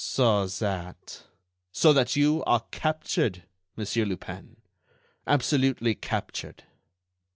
[0.03, 1.21] "So that——"
[1.71, 3.43] "So that you are captured,
[3.77, 6.63] Monsieur Lupin—absolutely captured."